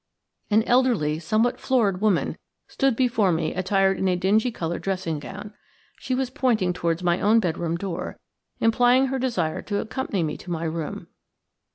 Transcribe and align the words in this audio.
An 0.49 0.63
elderly, 0.63 1.19
somewhat 1.19 1.59
florid, 1.59 2.01
woman 2.01 2.39
stood 2.67 2.95
before 2.95 3.31
me 3.31 3.53
attired 3.53 3.99
in 3.99 4.07
a 4.07 4.15
dingy 4.15 4.49
coloured 4.51 4.81
dressing 4.81 5.19
gown. 5.19 5.53
She 5.99 6.15
was 6.15 6.31
pointing 6.31 6.73
towards 6.73 7.03
my 7.03 7.21
own 7.21 7.39
bedroom 7.39 7.75
door, 7.77 8.17
implying 8.59 9.09
her 9.09 9.19
desire 9.19 9.61
to 9.61 9.77
accompany 9.77 10.23
me 10.23 10.37
to 10.37 10.49
my 10.49 10.63
room. 10.63 11.05